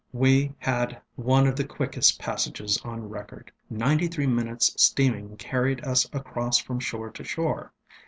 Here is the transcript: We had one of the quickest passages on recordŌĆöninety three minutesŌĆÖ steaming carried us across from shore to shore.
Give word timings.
We 0.13 0.51
had 0.57 0.99
one 1.13 1.45
of 1.45 1.55
the 1.55 1.63
quickest 1.63 2.17
passages 2.17 2.79
on 2.83 3.07
recordŌĆöninety 3.07 4.11
three 4.11 4.25
minutesŌĆÖ 4.25 4.79
steaming 4.79 5.37
carried 5.37 5.85
us 5.85 6.07
across 6.11 6.57
from 6.57 6.79
shore 6.79 7.11
to 7.11 7.23
shore. 7.23 7.71